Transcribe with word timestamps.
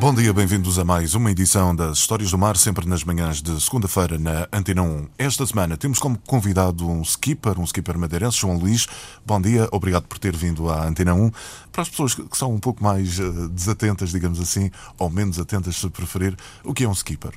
Bom 0.00 0.14
dia, 0.14 0.32
bem-vindos 0.32 0.78
a 0.78 0.84
mais 0.84 1.16
uma 1.16 1.28
edição 1.28 1.74
das 1.74 1.98
Histórias 1.98 2.30
do 2.30 2.38
Mar, 2.38 2.56
sempre 2.56 2.86
nas 2.86 3.02
manhãs 3.02 3.42
de 3.42 3.60
segunda-feira 3.60 4.16
na 4.16 4.46
Antena 4.52 4.80
1. 4.80 5.08
Esta 5.18 5.44
semana 5.44 5.76
temos 5.76 5.98
como 5.98 6.16
convidado 6.20 6.88
um 6.88 7.02
skipper, 7.02 7.58
um 7.58 7.64
skipper 7.64 7.98
madeirense, 7.98 8.38
João 8.38 8.56
Luís. 8.56 8.86
Bom 9.26 9.40
dia, 9.40 9.68
obrigado 9.72 10.04
por 10.04 10.20
ter 10.20 10.36
vindo 10.36 10.70
à 10.70 10.86
Antena 10.86 11.14
1. 11.14 11.32
Para 11.72 11.82
as 11.82 11.88
pessoas 11.88 12.14
que 12.14 12.38
são 12.38 12.54
um 12.54 12.60
pouco 12.60 12.80
mais 12.80 13.18
uh, 13.18 13.48
desatentas, 13.48 14.10
digamos 14.10 14.38
assim, 14.38 14.70
ou 14.96 15.10
menos 15.10 15.36
atentas, 15.36 15.74
se 15.74 15.90
preferir, 15.90 16.36
o 16.62 16.72
que 16.72 16.84
é 16.84 16.88
um 16.88 16.92
skipper? 16.92 17.32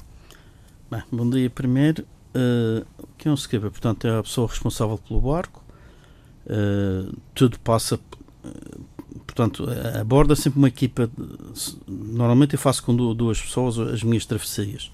Bem, 0.89 1.01
bom 1.11 1.27
dia 1.27 1.49
primeiro. 1.49 2.03
Uh, 2.35 2.85
o 2.99 3.07
que 3.17 3.27
é 3.27 3.31
um 3.31 3.35
skipper? 3.35 3.71
Portanto, 3.71 4.05
é 4.05 4.19
a 4.19 4.21
pessoa 4.21 4.47
responsável 4.47 4.99
pelo 4.99 5.19
barco. 5.19 5.63
Uh, 6.45 7.11
tudo 7.33 7.59
passa 7.59 7.99
portanto, 9.41 9.67
aborda 9.99 10.35
sempre 10.35 10.59
uma 10.59 10.67
equipa. 10.67 11.09
Normalmente 11.87 12.53
eu 12.53 12.59
faço 12.59 12.83
com 12.83 12.95
duas 12.95 13.41
pessoas 13.41 13.79
as 13.79 14.03
minhas 14.03 14.25
travessias, 14.25 14.91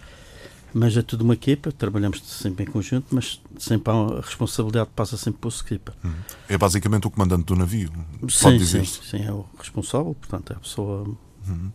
mas 0.74 0.96
é 0.96 1.02
tudo 1.02 1.24
uma 1.24 1.34
equipa. 1.34 1.72
Trabalhamos 1.72 2.22
sempre 2.24 2.64
em 2.64 2.68
conjunto, 2.68 3.08
mas 3.12 3.42
sempre 3.58 3.92
a 3.92 4.22
responsabilidade 4.22 4.90
passa 4.96 5.18
sempre 5.18 5.42
para 5.42 5.48
o 5.48 5.52
skipper. 5.52 5.94
É 6.48 6.58
basicamente 6.58 7.08
o 7.08 7.12
comandante 7.12 7.46
do 7.46 7.56
navio. 7.56 7.92
Sim, 8.30 8.60
sim, 8.60 8.86
sim, 8.86 9.24
é 9.24 9.32
o 9.32 9.46
responsável, 9.58 10.16
portanto, 10.16 10.54
é 10.54 10.56
a 10.56 10.60
pessoa. 10.60 11.08
Uhum. 11.48 11.72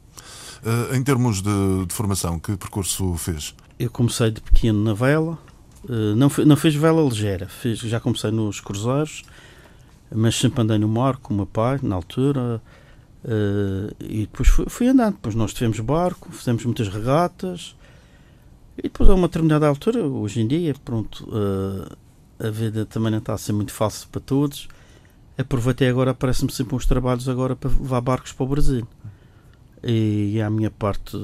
Uh, 0.62 0.94
em 0.94 1.02
termos 1.02 1.42
de, 1.42 1.86
de, 1.86 1.94
formação, 1.94 2.38
que 2.38 2.56
percurso 2.56 3.16
fez? 3.16 3.54
Eu 3.78 3.90
comecei 3.90 4.30
de 4.30 4.40
pequeno 4.40 4.84
na 4.84 4.94
vela, 4.94 5.36
uh, 5.84 6.14
não, 6.14 6.30
não 6.46 6.56
fez 6.56 6.74
vela 6.74 7.02
ligeira, 7.02 7.48
fiz, 7.48 7.80
já 7.80 7.98
comecei 7.98 8.30
nos 8.30 8.60
cruzeiros 8.60 9.24
mas 10.14 10.34
sempre 10.36 10.62
andei 10.62 10.78
no 10.78 10.88
mar 10.88 11.16
com 11.16 11.32
o 11.32 11.36
meu 11.36 11.46
pai, 11.46 11.78
na 11.82 11.96
altura, 11.96 12.60
uh, 13.24 13.94
e 14.00 14.20
depois 14.22 14.48
fui, 14.48 14.66
fui, 14.68 14.88
andando. 14.88 15.14
Depois 15.14 15.34
nós 15.34 15.52
tivemos 15.52 15.80
barco, 15.80 16.30
fizemos 16.32 16.64
muitas 16.64 16.88
regatas, 16.88 17.76
e 18.76 18.82
depois 18.82 19.08
a 19.08 19.14
uma 19.14 19.28
determinada 19.28 19.66
altura, 19.66 20.02
hoje 20.04 20.40
em 20.40 20.46
dia, 20.46 20.74
pronto, 20.84 21.28
uh, 21.28 21.96
a 22.38 22.50
vida 22.50 22.86
também 22.86 23.10
não 23.10 23.18
está 23.18 23.34
a 23.34 23.38
ser 23.38 23.52
muito 23.52 23.72
fácil 23.72 24.08
para 24.10 24.20
todos. 24.20 24.68
Aproveitei 25.36 25.88
agora, 25.88 26.10
aparecem-me 26.10 26.52
sempre 26.52 26.74
uns 26.74 26.86
trabalhos 26.86 27.28
agora 27.28 27.56
para 27.56 27.70
levar 27.70 28.00
barcos 28.00 28.32
para 28.32 28.44
o 28.44 28.48
Brasil 28.48 28.86
e 29.84 30.40
a 30.40 30.48
minha 30.48 30.70
parte, 30.70 31.16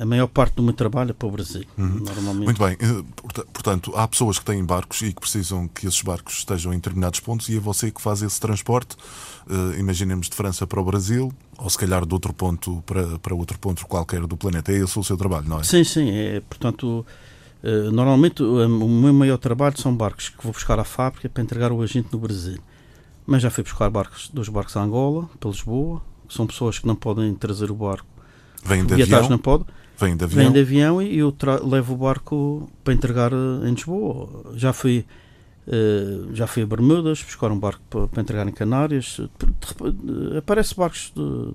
a, 0.00 0.04
maior 0.04 0.26
parte 0.26 0.54
do 0.56 0.62
meu 0.62 0.72
trabalho 0.72 1.10
é 1.10 1.12
para 1.12 1.28
o 1.28 1.30
Brasil, 1.30 1.64
uhum. 1.78 2.00
normalmente. 2.00 2.44
Muito 2.44 2.64
bem, 2.64 2.76
eh, 2.80 3.44
portanto, 3.52 3.92
há 3.94 4.08
pessoas 4.08 4.40
que 4.40 4.44
têm 4.44 4.64
barcos 4.64 5.02
e 5.02 5.12
que 5.12 5.20
precisam 5.20 5.68
que 5.68 5.86
esses 5.86 6.02
barcos 6.02 6.38
estejam 6.38 6.72
em 6.72 6.76
determinados 6.76 7.20
pontos 7.20 7.48
e 7.48 7.56
é 7.56 7.60
você 7.60 7.92
que 7.92 8.02
faz 8.02 8.22
esse 8.22 8.40
transporte, 8.40 8.96
uh, 9.46 9.78
imaginemos 9.78 10.28
de 10.28 10.34
França 10.34 10.66
para 10.66 10.80
o 10.80 10.84
Brasil, 10.84 11.32
ou 11.58 11.70
se 11.70 11.78
calhar 11.78 12.04
de 12.04 12.12
outro 12.12 12.32
ponto 12.32 12.82
para, 12.84 13.18
para 13.20 13.34
outro 13.36 13.56
ponto 13.56 13.86
qualquer 13.86 14.26
do 14.26 14.36
planeta. 14.36 14.72
É 14.72 14.78
esse 14.78 14.98
o 14.98 15.04
seu 15.04 15.16
trabalho, 15.16 15.48
não 15.48 15.60
é? 15.60 15.62
Sim, 15.62 15.84
sim, 15.84 16.10
é, 16.10 16.40
portanto, 16.40 17.06
uh, 17.62 17.92
normalmente 17.92 18.42
o, 18.42 18.66
o 18.66 18.88
meu 18.88 19.12
maior 19.12 19.38
trabalho 19.38 19.80
são 19.80 19.94
barcos 19.94 20.28
que 20.28 20.42
vou 20.42 20.52
buscar 20.52 20.80
à 20.80 20.84
fábrica 20.84 21.28
para 21.28 21.42
entregar 21.42 21.70
o 21.70 21.82
agente 21.82 22.08
no 22.10 22.18
Brasil. 22.18 22.58
Mas 23.24 23.42
já 23.42 23.50
fui 23.50 23.62
buscar 23.62 23.88
barcos, 23.88 24.28
dois 24.34 24.48
barcos 24.48 24.76
a 24.76 24.82
Angola, 24.82 25.30
para 25.38 25.48
Lisboa, 25.48 26.02
são 26.32 26.46
pessoas 26.46 26.78
que 26.78 26.86
não 26.86 26.94
podem 26.94 27.34
trazer 27.34 27.70
o 27.70 27.74
barco. 27.74 28.06
Vêm 28.64 28.84
de 28.84 29.02
avião? 29.02 29.28
não 29.28 29.38
pode. 29.38 29.64
Vêm 29.98 30.16
de 30.16 30.24
avião? 30.24 30.44
Vêm 30.44 30.52
de 30.52 30.60
avião 30.60 31.02
e 31.02 31.18
eu 31.18 31.34
levo 31.64 31.94
o 31.94 31.96
barco 31.96 32.70
para 32.82 32.94
entregar 32.94 33.32
eh, 33.32 33.68
em 33.68 33.74
Lisboa. 33.74 34.52
Já 34.56 34.72
fui, 34.72 35.04
uh, 35.66 36.34
já 36.34 36.46
fui 36.46 36.62
a 36.62 36.66
Bermudas 36.66 37.22
buscar 37.22 37.50
um 37.50 37.58
barco 37.58 37.82
para, 37.90 38.08
para 38.08 38.22
entregar 38.22 38.48
em 38.48 38.52
Canárias. 38.52 39.20
Aparece 40.36 40.74
barcos 40.74 41.12
de, 41.14 41.54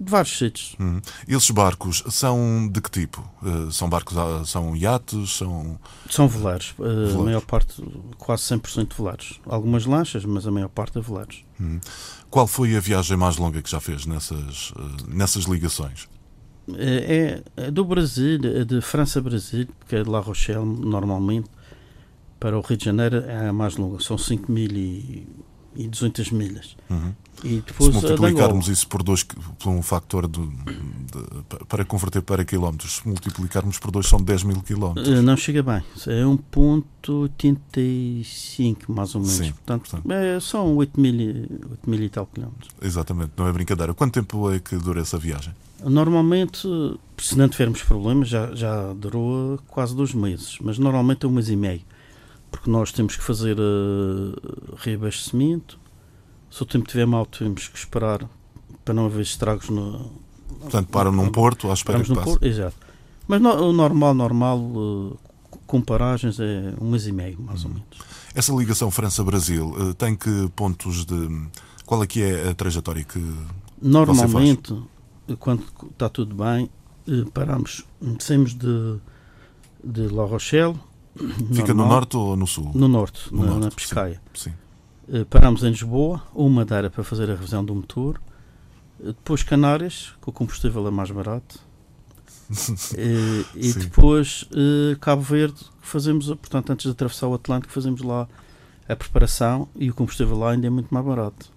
de 0.00 0.10
vários 0.10 0.36
sítios. 0.36 0.74
Uhum. 0.80 1.00
Esses 1.28 1.50
barcos 1.50 2.02
são 2.08 2.66
de 2.72 2.80
que 2.80 2.90
tipo? 2.90 3.20
Uh, 3.42 3.70
são 3.70 3.88
barcos, 3.88 4.16
são 4.48 4.74
iates? 4.74 5.36
São, 5.36 5.78
são 6.08 6.26
veleiros. 6.26 6.74
Uh, 6.78 7.20
a 7.20 7.22
maior 7.22 7.42
parte, 7.42 7.82
quase 8.16 8.44
100% 8.44 8.94
veleiros. 8.96 9.40
Algumas 9.46 9.84
lanchas, 9.84 10.24
mas 10.24 10.46
a 10.46 10.50
maior 10.50 10.70
parte 10.70 10.98
é 10.98 11.02
veleiros. 11.02 11.44
Uhum. 11.60 11.78
Qual 12.30 12.46
foi 12.46 12.74
a 12.74 12.80
viagem 12.80 13.16
mais 13.16 13.36
longa 13.36 13.60
que 13.60 13.70
já 13.70 13.80
fez 13.80 14.06
nessas, 14.06 14.72
eh, 14.76 14.82
nessas 15.08 15.44
ligações? 15.44 16.08
É, 16.76 17.42
é 17.56 17.70
do 17.70 17.84
Brasil, 17.84 18.38
é 18.44 18.64
de 18.64 18.80
França 18.80 19.18
a 19.18 19.22
Brasil, 19.22 19.66
que 19.88 19.96
é 19.96 20.02
de 20.02 20.08
La 20.08 20.20
Rochelle, 20.20 20.64
normalmente, 20.64 21.50
para 22.38 22.56
o 22.56 22.62
Rio 22.62 22.76
de 22.78 22.84
Janeiro 22.84 23.24
é 23.26 23.48
a 23.48 23.52
mais 23.52 23.76
longa, 23.76 24.00
são 24.00 24.16
5.200 25.76 26.32
milhas. 26.32 26.76
Uhum. 26.88 27.12
E 27.42 27.62
depois 27.66 27.94
se 27.94 28.00
multiplicarmos 28.00 28.68
isso 28.68 28.86
por 28.86 29.02
dois, 29.02 29.22
por 29.22 29.70
um 29.70 29.82
factor 29.82 30.28
de, 30.28 30.46
de, 30.46 30.52
para 31.66 31.86
converter 31.86 32.20
para 32.20 32.44
quilómetros, 32.44 32.96
se 32.96 33.08
multiplicarmos 33.08 33.78
por 33.78 33.90
dois 33.90 34.06
são 34.06 34.22
10 34.22 34.42
mil 34.42 34.60
quilómetros. 34.60 35.08
Eh, 35.08 35.22
não 35.22 35.38
chega 35.38 35.62
bem, 35.62 35.82
é 36.06 36.22
1.85 36.22 38.76
mais 38.88 39.14
ou 39.14 39.22
menos. 39.22 39.36
Sim, 39.36 39.52
portanto, 39.52 39.90
portanto. 39.90 40.12
É, 40.12 40.38
são 40.38 40.76
8 40.76 41.00
mil, 41.00 41.14
8 41.70 41.88
mil 41.88 42.02
e 42.02 42.10
tal 42.10 42.26
quilómetros. 42.26 42.68
Exatamente, 42.82 43.30
não 43.36 43.48
é 43.48 43.52
brincadeira. 43.52 43.94
Quanto 43.94 44.12
tempo 44.12 44.50
é 44.50 44.58
que 44.58 44.76
dura 44.76 45.00
essa 45.00 45.16
viagem? 45.16 45.54
Normalmente, 45.82 46.68
se 47.16 47.38
não 47.38 47.48
tivermos 47.48 47.82
problemas, 47.82 48.28
já, 48.28 48.54
já 48.54 48.92
durou 48.92 49.58
quase 49.66 49.96
dois 49.96 50.12
meses, 50.12 50.58
mas 50.60 50.76
normalmente 50.78 51.24
é 51.24 51.28
um 51.28 51.32
mês 51.32 51.48
e 51.48 51.56
meio, 51.56 51.80
porque 52.50 52.70
nós 52.70 52.92
temos 52.92 53.16
que 53.16 53.22
fazer 53.22 53.56
uh, 53.58 54.76
reabastecimento, 54.76 55.78
se 56.50 56.62
o 56.62 56.66
tempo 56.66 56.86
estiver 56.86 57.06
mal, 57.06 57.24
temos 57.26 57.68
que 57.68 57.78
esperar 57.78 58.28
para 58.84 58.92
não 58.92 59.06
haver 59.06 59.22
estragos 59.22 59.68
no. 59.68 60.10
Portanto, 60.60 60.88
param 60.88 61.12
num 61.12 61.30
porto 61.30 61.70
à 61.70 61.74
espera 61.74 62.02
que 62.02 62.14
passe. 62.14 62.38
Exato. 62.42 62.76
Mas 63.26 63.40
no, 63.40 63.68
o 63.68 63.72
normal, 63.72 64.12
normal, 64.12 64.58
uh, 64.58 65.18
com 65.66 65.80
paragens, 65.80 66.40
é 66.40 66.74
um 66.80 66.90
mês 66.90 67.06
e 67.06 67.12
meio, 67.12 67.40
mais 67.40 67.64
ou 67.64 67.70
menos. 67.70 67.98
Essa 68.34 68.52
ligação 68.52 68.90
França-Brasil 68.90 69.68
uh, 69.68 69.94
tem 69.94 70.16
que 70.16 70.50
pontos 70.56 71.04
de. 71.04 71.48
Qual 71.86 72.02
é 72.02 72.06
que 72.06 72.22
é 72.22 72.50
a 72.50 72.54
trajetória 72.54 73.04
que. 73.04 73.24
Normalmente, 73.80 74.76
quando 75.38 75.64
está 75.90 76.08
tudo 76.08 76.34
bem, 76.34 76.68
paramos, 77.32 77.84
saímos 78.18 78.54
de, 78.54 78.98
de 79.82 80.08
La 80.08 80.24
Rochelle. 80.24 80.76
Fica 81.16 81.74
normal, 81.74 81.86
no 81.86 81.92
norte 81.92 82.16
ou 82.16 82.36
no 82.36 82.46
sul? 82.46 82.70
No 82.74 82.88
norte, 82.88 83.32
no 83.32 83.40
na, 83.40 83.46
norte, 83.50 83.64
na 83.64 83.70
Pescaia. 83.70 84.20
Sim. 84.34 84.50
sim. 84.50 84.56
Eh, 85.12 85.24
parámos 85.24 85.64
em 85.64 85.70
Lisboa, 85.70 86.22
ou 86.32 86.48
Madeira 86.48 86.88
para 86.88 87.02
fazer 87.02 87.24
a 87.24 87.34
revisão 87.34 87.64
do 87.64 87.74
motor, 87.74 88.20
eh, 89.00 89.06
depois 89.06 89.42
Canárias, 89.42 90.14
que 90.22 90.28
o 90.28 90.32
combustível 90.32 90.86
é 90.86 90.90
mais 90.90 91.10
barato, 91.10 91.58
e, 92.48 92.54
eh, 92.96 93.44
e 93.56 93.72
depois 93.72 94.48
Cabo 95.00 95.22
Verde, 95.22 95.58
fazemos, 95.80 96.26
portanto, 96.26 96.70
antes 96.70 96.84
de 96.84 96.92
atravessar 96.92 97.26
o 97.26 97.34
Atlântico, 97.34 97.72
fazemos 97.72 98.02
lá 98.02 98.28
a 98.88 98.94
preparação 98.94 99.68
e 99.74 99.90
o 99.90 99.94
combustível 99.94 100.38
lá 100.38 100.52
ainda 100.52 100.68
é 100.68 100.70
muito 100.70 100.92
mais 100.94 101.04
barato. 101.04 101.50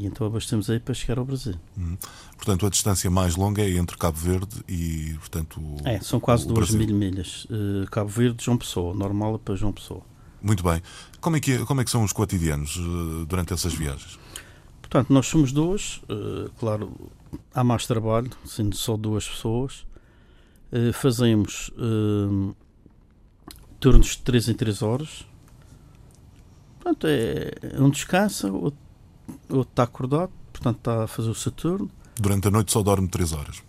E 0.00 0.06
então 0.06 0.26
abastecemos 0.26 0.70
aí 0.70 0.80
para 0.80 0.94
chegar 0.94 1.18
ao 1.18 1.26
Brasil. 1.26 1.56
Uhum. 1.76 1.98
Portanto, 2.34 2.64
a 2.64 2.70
distância 2.70 3.10
mais 3.10 3.36
longa 3.36 3.60
é 3.60 3.70
entre 3.76 3.98
Cabo 3.98 4.16
Verde 4.16 4.64
e, 4.66 5.14
portanto, 5.18 5.60
o, 5.60 5.76
É, 5.86 6.00
são 6.00 6.18
quase 6.18 6.48
duas 6.48 6.70
mil 6.70 6.96
milhas. 6.96 7.44
Uh, 7.44 7.84
Cabo 7.90 8.08
Verde, 8.08 8.42
João 8.42 8.56
Pessoa. 8.56 8.94
Normal 8.94 9.34
é 9.34 9.38
para 9.38 9.54
João 9.56 9.74
Pessoa. 9.74 10.00
Muito 10.40 10.64
bem. 10.64 10.80
Como 11.20 11.36
é 11.36 11.40
que, 11.40 11.52
é, 11.52 11.58
como 11.66 11.82
é 11.82 11.84
que 11.84 11.90
são 11.90 12.02
os 12.02 12.14
cotidianos 12.14 12.76
uh, 12.76 13.26
durante 13.26 13.52
essas 13.52 13.74
viagens? 13.74 14.18
Portanto, 14.80 15.12
nós 15.12 15.26
somos 15.26 15.52
duas, 15.52 16.00
uh, 16.08 16.50
claro, 16.58 16.96
há 17.52 17.62
mais 17.62 17.86
trabalho, 17.86 18.30
sendo 18.46 18.74
só 18.74 18.96
duas 18.96 19.28
pessoas. 19.28 19.86
Fazemos 20.94 21.72
turnos 23.80 24.10
de 24.10 24.18
3 24.18 24.50
em 24.50 24.54
3 24.54 24.82
horas. 24.82 25.26
Portanto, 26.76 27.08
é, 27.08 27.50
um 27.76 27.90
descansa, 27.90 28.52
o 28.52 28.72
outro 29.48 29.70
está 29.70 29.82
acordado, 29.84 30.30
portanto 30.52 30.78
está 30.78 31.04
a 31.04 31.06
fazer 31.06 31.30
o 31.30 31.34
seu 31.34 31.52
turno. 31.52 31.90
Durante 32.18 32.48
a 32.48 32.50
noite 32.50 32.72
só 32.72 32.82
dorme 32.82 33.08
3 33.08 33.32
horas? 33.32 33.62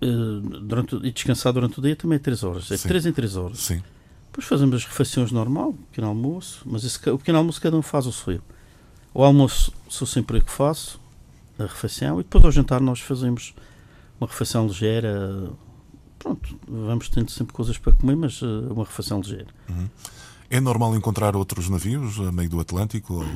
durante, 0.00 0.94
e 0.96 1.10
descansar 1.10 1.52
durante 1.52 1.78
o 1.78 1.82
dia 1.82 1.96
também 1.96 2.16
é 2.16 2.18
3 2.18 2.42
horas. 2.44 2.70
É 2.70 2.76
Sim. 2.76 2.88
3 2.88 3.06
em 3.06 3.12
3 3.12 3.36
horas. 3.36 3.58
Sim. 3.58 3.82
Depois 4.26 4.46
fazemos 4.46 4.76
as 4.76 4.84
refeições 4.84 5.32
normal, 5.32 5.72
pequeno 5.90 6.08
almoço, 6.08 6.62
mas 6.66 6.84
esse, 6.84 6.98
o 7.10 7.18
pequeno 7.18 7.38
almoço 7.38 7.60
cada 7.60 7.76
um 7.76 7.82
faz 7.82 8.06
o 8.06 8.12
seu. 8.12 8.40
O 9.14 9.24
almoço 9.24 9.72
sou 9.88 10.06
sempre 10.06 10.38
eu 10.38 10.42
que 10.42 10.50
faço, 10.50 11.00
a 11.58 11.62
refeição, 11.62 12.20
e 12.20 12.22
depois 12.22 12.44
ao 12.44 12.52
jantar 12.52 12.80
nós 12.80 13.00
fazemos 13.00 13.54
uma 14.20 14.26
refeição 14.26 14.66
ligeira. 14.66 15.50
Pronto, 16.18 16.58
vamos 16.68 17.08
tendo 17.08 17.30
sempre 17.30 17.54
coisas 17.54 17.78
para 17.78 17.92
comer, 17.92 18.16
mas 18.16 18.42
uh, 18.42 18.72
uma 18.72 18.84
refeição 18.84 19.20
ligeira. 19.20 19.46
Uhum. 19.68 19.88
É 20.50 20.60
normal 20.60 20.94
encontrar 20.94 21.34
outros 21.34 21.68
navios 21.68 22.20
a 22.20 22.30
meio 22.30 22.48
do 22.48 22.60
Atlântico? 22.60 23.14
Ou, 23.14 23.26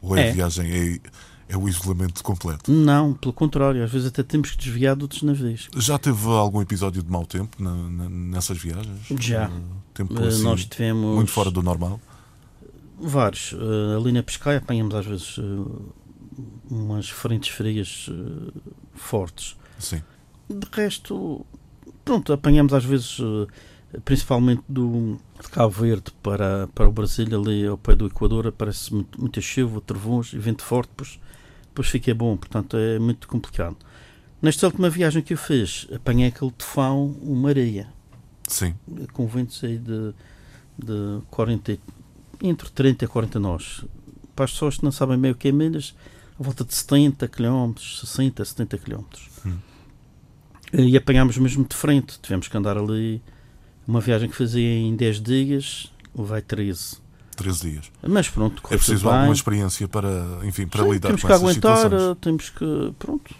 ou 0.00 0.16
é, 0.16 0.28
é. 0.28 0.32
viagem? 0.32 0.70
É, 0.70 1.00
é 1.48 1.56
o 1.56 1.68
isolamento 1.68 2.22
completo. 2.22 2.70
Não, 2.70 3.14
pelo 3.14 3.32
contrário, 3.32 3.82
às 3.82 3.90
vezes 3.90 4.08
até 4.08 4.22
temos 4.22 4.50
que 4.50 4.58
desviar 4.58 4.94
de 4.94 5.02
outros 5.02 5.22
navios. 5.22 5.68
Já 5.76 5.98
teve 5.98 6.26
algum 6.26 6.60
episódio 6.60 7.02
de 7.02 7.10
mau 7.10 7.24
tempo 7.24 7.62
na, 7.62 7.74
na, 7.74 8.08
nessas 8.08 8.58
viagens? 8.58 9.00
Já. 9.18 9.48
Uh, 9.48 9.62
tempo 9.94 10.14
Uh, 10.14 10.26
assim, 10.26 10.42
nós 10.42 10.64
tivemos 10.64 11.14
muito 11.14 11.30
fora 11.30 11.50
do 11.50 11.62
normal? 11.62 12.00
vários. 13.00 13.52
Uh, 13.52 13.96
ali 13.96 14.12
na 14.12 14.22
Pescaia 14.22 14.58
apanhamos 14.58 14.94
às 14.94 15.06
vezes 15.06 15.38
umas 16.68 17.08
frentes 17.08 17.48
frias 17.48 18.10
fortes. 18.94 19.56
Sim. 19.78 20.02
De 20.48 20.66
resto, 20.72 21.44
pronto, 22.04 22.32
apanhamos 22.32 22.72
às 22.72 22.84
vezes, 22.84 23.18
eh, 23.20 23.46
principalmente 24.04 24.62
do, 24.68 25.18
de 25.40 25.48
Cabo 25.48 25.70
Verde 25.70 26.12
para, 26.22 26.68
para 26.74 26.88
o 26.88 26.92
Brasil, 26.92 27.26
ali 27.40 27.66
ao 27.66 27.78
pé 27.78 27.94
do 27.96 28.06
Equador, 28.06 28.46
aparece 28.46 28.92
muito, 28.92 29.20
muita 29.20 29.40
chuva, 29.40 29.80
trovões 29.80 30.32
e 30.32 30.38
vento 30.38 30.62
forte, 30.62 30.88
depois, 30.90 31.18
depois 31.68 31.88
fica 31.88 32.14
bom, 32.14 32.36
portanto 32.36 32.76
é 32.76 32.98
muito 32.98 33.26
complicado. 33.28 33.76
Nesta 34.40 34.66
última 34.66 34.88
viagem 34.88 35.22
que 35.22 35.32
eu 35.32 35.38
fiz, 35.38 35.88
apanhei 35.92 36.28
aquele 36.28 36.50
tufão, 36.52 37.16
uma 37.22 37.48
areia, 37.48 37.88
Sim. 38.46 38.74
com 39.12 39.26
ventos 39.26 39.62
aí 39.64 39.78
de, 39.78 40.14
de 40.78 41.20
40, 41.30 41.72
e- 41.72 41.80
entre 42.42 42.70
30 42.70 43.04
e 43.04 43.08
40 43.08 43.40
nós. 43.40 43.84
Para 44.36 44.44
as 44.44 44.52
pessoas 44.52 44.76
que 44.76 44.84
não 44.84 44.92
sabem 44.92 45.18
bem 45.18 45.32
o 45.32 45.34
que 45.34 45.48
é 45.48 45.52
milhas, 45.52 45.94
a 46.38 46.42
volta 46.42 46.62
de 46.64 46.72
70 46.72 47.26
km, 47.26 47.72
60, 47.76 48.44
70 48.44 48.78
km. 48.78 49.02
Hum. 49.44 49.58
E 50.72 50.96
apanhámos 50.96 51.36
mesmo 51.38 51.64
de 51.64 51.74
frente, 51.74 52.20
tivemos 52.20 52.46
que 52.46 52.56
andar 52.56 52.76
ali. 52.78 53.20
Uma 53.88 54.00
viagem 54.02 54.28
que 54.28 54.36
fazia 54.36 54.68
em 54.70 54.94
10 54.94 55.20
dias, 55.22 55.90
levei 56.14 56.42
13. 56.42 56.98
13 57.36 57.70
dias. 57.70 57.90
Mas 58.06 58.28
pronto, 58.28 58.62
É 58.66 58.76
preciso 58.76 59.04
bem. 59.04 59.14
alguma 59.14 59.32
experiência 59.32 59.88
para, 59.88 60.10
enfim, 60.44 60.66
para 60.66 60.82
Sim, 60.84 60.90
lidar 60.92 61.08
temos 61.08 61.22
com 61.22 61.26
que 61.28 61.32
essas 61.32 61.42
aguentar, 61.48 61.76
situações. 61.84 62.02
eh, 62.10 62.16
temos 62.20 62.50
que, 62.50 62.94
pronto, 62.98 63.34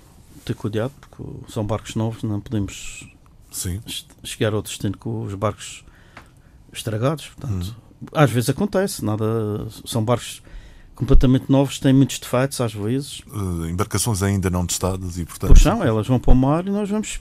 ter 0.47 0.55
cuidado, 0.55 0.93
porque 1.01 1.53
são 1.53 1.67
barcos 1.67 1.95
novos, 1.95 2.23
não 2.23 2.41
podemos 2.41 3.07
Sim. 3.51 3.81
chegar 4.25 4.55
ao 4.55 4.63
destino 4.63 4.97
com 4.97 5.23
os 5.25 5.35
barcos 5.35 5.85
estragados. 6.73 7.27
Portanto, 7.37 7.77
Hum. 8.03 8.07
às 8.15 8.31
vezes 8.31 8.49
acontece, 8.49 9.05
nada, 9.05 9.25
são 9.85 10.03
barcos 10.05 10.43
completamente 10.95 11.51
novos, 11.51 11.79
têm 11.79 11.93
muitos 11.93 12.19
defeitos 12.19 12.61
às 12.61 12.73
vezes. 12.73 13.21
Uh, 13.27 13.67
embarcações 13.67 14.23
ainda 14.23 14.49
não 14.49 14.65
testadas 14.65 15.19
e, 15.19 15.25
portanto. 15.27 15.49
Pois 15.51 15.61
são, 15.61 15.83
elas 15.85 16.07
vão 16.07 16.19
para 16.19 16.33
o 16.33 16.37
mar 16.37 16.67
e 16.67 16.71
nós 16.71 16.89
vamos 16.89 17.21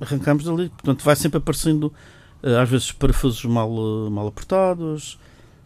arrancamos 0.00 0.44
dali. 0.44 0.68
Portanto, 0.70 1.04
vai 1.04 1.14
sempre 1.14 1.38
aparecendo 1.38 1.92
às 2.42 2.68
vezes 2.68 2.92
parafusos 2.92 3.44
mal, 3.44 3.70
eh, 4.06 4.10
mal 4.10 4.26
apertados, 4.26 5.18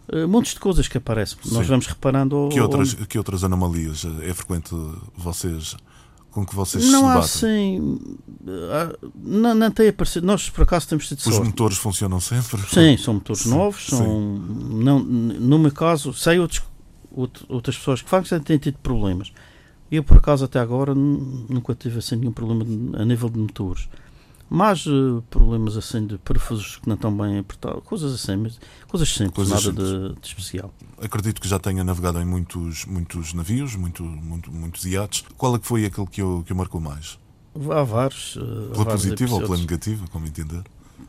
eh, 0.09 0.27
montes 0.27 0.55
de 0.55 0.61
coisas 0.61 0.87
que 0.89 0.99
aparecem. 0.99 1.39
Nós 1.47 1.65
Sim. 1.65 1.71
vamos 1.71 1.87
reparando 1.87 2.49
Que 2.53 2.61
outras, 2.61 2.95
que 2.95 3.19
outras 3.19 3.45
anomalias 3.45 4.05
é 4.23 4.33
frequente 4.35 4.75
vocês 5.17 5.77
com 6.31 6.45
que 6.45 6.53
vocês 6.55 6.85
Não 6.91 7.03
se 7.03 7.07
há 7.07 7.09
debatem? 7.15 7.25
assim. 7.79 8.17
ah, 8.73 8.97
Não, 9.23 9.55
não 9.55 9.71
tem 9.71 9.87
aparecido. 9.89 10.27
Nós, 10.27 10.51
por 10.51 10.63
acaso, 10.63 10.89
temos 10.89 11.07
tido 11.07 11.19
Os 11.19 11.25
sorte. 11.25 11.47
motores 11.47 11.77
funcionam 11.79 12.19
sempre? 12.19 12.61
Sim, 12.69 12.97
são 12.97 13.15
motores 13.15 13.43
Sim, 13.43 13.51
novos. 13.51 13.87
São, 13.87 14.21
não, 14.39 14.99
no 14.99 15.59
meu 15.61 15.71
caso, 15.71 16.13
sei 16.13 16.41
outros, 16.41 16.61
out- 17.17 17.45
outras 17.49 17.77
pessoas 17.79 18.03
que 18.03 18.11
fazem 18.11 18.41
que 18.41 18.47
têm 18.47 18.59
tido 18.59 18.79
problemas. 18.79 19.33
Eu, 19.93 20.03
por 20.03 20.17
acaso, 20.17 20.45
até 20.45 20.59
agora, 20.59 20.93
nu- 20.93 21.47
nunca 21.49 21.73
tive 21.73 21.99
assim, 22.01 22.17
nenhum 22.17 22.33
problema 22.33 22.65
a 23.01 23.05
nível 23.05 23.29
de 23.31 23.39
motores. 23.39 23.89
Mas 24.49 24.85
eh, 24.87 25.23
problemas 25.31 25.77
assim 25.77 26.07
de 26.07 26.19
parafusos 26.19 26.77
que 26.77 26.89
não 26.89 26.97
estão 26.97 27.17
bem 27.17 27.39
apertados, 27.39 27.83
coisas 27.85 28.15
assim, 28.15 28.37
mas 28.37 28.59
coisas 28.87 29.09
simples, 29.09 29.35
Coisas 29.35 29.65
nada 29.65 29.71
simples. 29.71 30.15
De, 30.15 30.21
de 30.21 30.29
especial. 30.29 30.73
Acredito 31.01 31.41
que 31.41 31.49
já 31.49 31.59
tenha 31.59 31.83
navegado 31.83 32.21
em 32.21 32.25
muitos, 32.25 32.85
muitos 32.85 33.33
navios, 33.33 33.75
muito, 33.75 34.05
muito, 34.05 34.53
muitos 34.53 34.85
iates. 34.85 35.25
Qual 35.37 35.57
é 35.57 35.59
que 35.59 35.67
foi 35.67 35.87
aquele 35.87 36.07
que 36.07 36.23
o, 36.23 36.43
que 36.43 36.53
o 36.53 36.57
marcou 36.57 36.81
mais? 36.81 37.19
Há 37.55 37.83
vários. 37.83 38.39
há 38.39 38.73
Pela 38.73 38.87
positiva 38.87 39.35
ou 39.35 39.41
pela 39.41 39.57
negativa, 39.57 40.07
como 40.09 40.27
entender? 40.27 40.63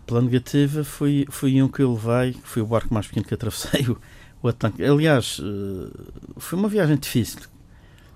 Pela 0.06 0.22
negativa 0.22 0.84
foi, 0.84 1.26
foi 1.30 1.62
um 1.62 1.68
que 1.68 1.82
eu 1.82 1.94
levei, 1.94 2.34
que 2.34 2.48
foi 2.48 2.62
o 2.62 2.66
barco 2.66 2.94
mais 2.94 3.08
pequeno 3.08 3.26
que 3.26 3.34
atravessei, 3.34 3.88
o, 3.90 3.98
o 4.42 4.48
Atlântico. 4.48 4.84
Aliás, 4.84 5.42
eh, 5.44 5.90
foi 6.38 6.58
uma 6.58 6.70
viagem 6.70 6.98
difícil. 6.98 7.42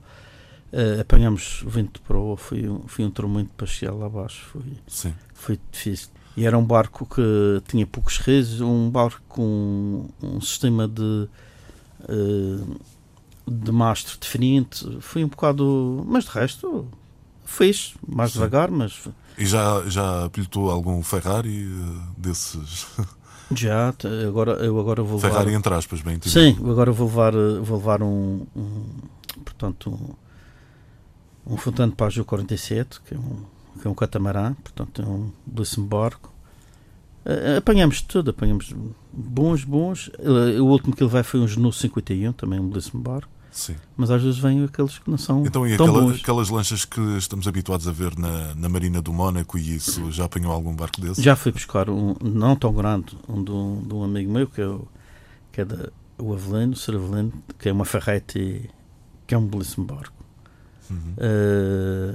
Eh, 0.74 1.00
apanhamos 1.00 1.62
vento 1.66 2.00
de 2.00 2.06
proa, 2.06 2.34
foi 2.34 2.66
um, 2.66 2.88
foi 2.88 3.04
um 3.04 3.10
tormento 3.10 3.50
para 3.54 3.66
chegar 3.66 3.92
lá 3.92 4.06
abaixo, 4.06 4.46
foi, 4.50 4.62
Sim. 4.86 5.14
foi 5.34 5.60
difícil. 5.70 6.08
E 6.34 6.46
era 6.46 6.56
um 6.56 6.64
barco 6.64 7.04
que 7.04 7.62
tinha 7.68 7.86
poucos 7.86 8.16
reis, 8.16 8.58
um 8.62 8.88
barco 8.88 9.20
com 9.28 10.08
um 10.22 10.40
sistema 10.40 10.88
de, 10.88 11.28
eh, 12.08 12.64
de 13.46 13.70
mastro 13.70 14.18
diferente. 14.18 14.98
Foi 15.00 15.22
um 15.22 15.28
bocado. 15.28 16.02
Mas 16.08 16.24
de 16.24 16.30
resto, 16.30 16.88
fez, 17.44 17.94
mais 18.08 18.30
Sim. 18.30 18.38
devagar, 18.38 18.70
mas 18.70 19.08
E 19.36 19.44
já, 19.44 19.82
já 19.88 20.30
pilotou 20.30 20.70
algum 20.70 21.02
Ferrari 21.02 21.66
uh, 21.66 22.00
desses? 22.16 22.86
já. 23.60 23.94
Agora, 24.28 24.52
eu 24.52 24.78
agora 24.78 25.02
vou 25.02 25.16
levar. 25.16 25.30
Ferrari 25.30 25.54
entre 25.54 25.74
aspas, 25.74 26.00
bem 26.00 26.14
entendido. 26.14 26.40
Sim, 26.40 26.56
agora 26.70 26.90
vou 26.92 27.06
levar, 27.06 27.34
eh, 27.34 27.58
vou 27.60 27.78
levar 27.78 28.02
um, 28.02 28.46
um 28.56 28.84
portanto, 29.44 29.90
um, 31.46 31.54
um 31.54 31.56
Fontano 31.56 31.92
Pajou 31.92 32.24
47, 32.24 33.00
que 33.02 33.14
é 33.14 33.18
um, 33.18 33.36
que 33.80 33.86
é 33.86 33.90
um 33.90 33.94
catamarã, 33.94 34.54
portanto 34.54 35.02
é 35.02 35.06
um 35.06 35.30
belíssimo 35.46 35.86
barco. 35.86 36.32
Eh, 37.24 37.56
Apanhamos 37.58 38.02
tudo, 38.02 38.30
apanhamos 38.30 38.74
bons, 39.12 39.64
bons. 39.64 40.10
Eh, 40.18 40.60
O 40.60 40.66
último 40.66 40.94
que 40.94 41.02
ele 41.02 41.10
vai 41.10 41.22
foi 41.22 41.40
um 41.40 41.46
Genu 41.48 41.72
51, 41.72 42.32
também 42.32 42.58
um 42.60 42.68
belíssimo 42.68 43.02
barco. 43.02 43.28
Sim. 43.52 43.76
Mas 43.96 44.10
às 44.10 44.22
vezes 44.22 44.38
vêm 44.38 44.64
aqueles 44.64 44.98
que 44.98 45.10
não 45.10 45.18
são 45.18 45.44
Então, 45.46 45.66
e 45.66 45.76
tão 45.76 45.86
aquela- 45.86 46.00
bons. 46.06 46.20
aquelas 46.20 46.48
lanchas 46.48 46.84
que 46.86 47.00
estamos 47.18 47.46
habituados 47.46 47.86
a 47.86 47.92
ver 47.92 48.18
na, 48.18 48.54
na 48.54 48.68
Marina 48.68 49.00
do 49.02 49.12
Mónaco 49.12 49.58
e 49.58 49.76
isso, 49.76 50.10
já 50.10 50.24
apanhou 50.24 50.50
algum 50.52 50.74
barco 50.74 51.00
desse? 51.00 51.22
Já 51.22 51.36
fui 51.36 51.52
buscar 51.52 51.90
um, 51.90 52.16
não 52.22 52.56
tão 52.56 52.72
grande, 52.72 53.16
um 53.28 53.44
de 53.44 53.50
um, 53.52 53.82
de 53.86 53.94
um 53.94 54.02
amigo 54.04 54.32
meu, 54.32 54.46
que 54.46 54.60
é, 54.62 54.66
o, 54.66 54.88
que 55.52 55.60
é 55.60 55.64
da, 55.66 55.90
o 56.18 56.32
Avelino, 56.32 56.72
o 56.72 56.76
Sr. 56.76 56.94
Avelino, 56.96 57.32
que 57.58 57.68
é 57.68 57.72
uma 57.72 57.84
Ferretti, 57.84 58.70
que 59.26 59.34
é 59.34 59.38
um 59.38 59.46
belíssimo 59.46 59.84
barco. 59.86 60.14
Uhum. 60.90 61.14
Eh, 61.18 62.14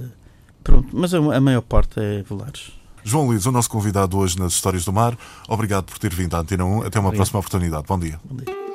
pronto, 0.63 0.89
mas 0.91 1.13
a, 1.13 1.17
a 1.19 1.39
maior 1.39 1.61
parte 1.61 1.99
é 1.99 2.23
velares. 2.23 2.71
João 3.03 3.27
Luís, 3.27 3.45
o 3.45 3.51
nosso 3.51 3.69
convidado 3.69 4.17
hoje 4.17 4.37
nas 4.39 4.53
Histórias 4.53 4.83
do 4.83 4.91
Mar, 4.91 5.17
obrigado 5.47 5.85
por 5.85 5.97
ter 5.99 6.13
vindo 6.13 6.35
à 6.35 6.39
Antena 6.39 6.65
1. 6.65 6.67
Até 6.83 6.99
uma 6.99 7.07
Obrigado. 7.09 7.15
próxima 7.15 7.39
oportunidade. 7.39 7.85
Bom 7.87 7.99
dia. 7.99 8.19
Bom 8.25 8.35
dia. 8.35 8.66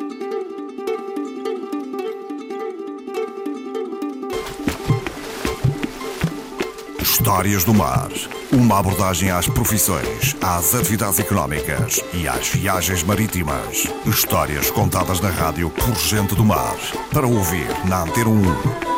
Histórias 7.03 7.65
do 7.65 7.75
Mar. 7.75 8.09
Uma 8.53 8.79
abordagem 8.79 9.29
às 9.29 9.49
profissões, 9.49 10.37
às 10.41 10.73
atividades 10.73 11.19
económicas 11.19 12.01
e 12.15 12.29
às 12.29 12.47
viagens 12.51 13.03
marítimas. 13.03 13.89
Histórias 14.07 14.71
contadas 14.71 15.21
na 15.21 15.29
rádio 15.29 15.69
por 15.69 15.97
gente 15.97 16.37
do 16.37 16.45
mar. 16.45 16.77
Para 17.13 17.27
ouvir 17.27 17.67
na 17.89 18.05
Antena 18.05 18.31
1 18.31 18.92